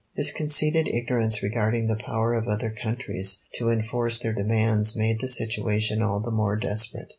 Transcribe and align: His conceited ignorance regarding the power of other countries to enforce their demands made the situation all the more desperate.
His 0.15 0.31
conceited 0.31 0.87
ignorance 0.87 1.43
regarding 1.43 1.85
the 1.85 1.95
power 1.95 2.33
of 2.33 2.47
other 2.47 2.71
countries 2.71 3.39
to 3.53 3.69
enforce 3.69 4.17
their 4.17 4.33
demands 4.33 4.95
made 4.97 5.19
the 5.19 5.27
situation 5.27 6.01
all 6.01 6.19
the 6.19 6.31
more 6.31 6.55
desperate. 6.55 7.09